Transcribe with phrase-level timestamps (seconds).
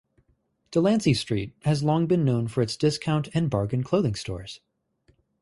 [0.71, 4.59] Delancey Street has long been known for its discount and bargain clothing stores.